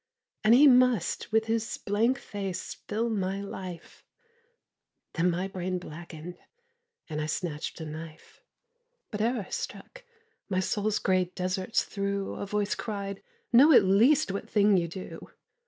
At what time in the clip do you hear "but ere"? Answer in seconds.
9.11-9.39